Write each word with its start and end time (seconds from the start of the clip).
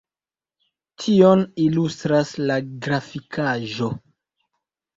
Tion 1.03 1.43
ilustras 1.67 2.33
la 2.53 2.59
grafikaĵo. 2.89 3.95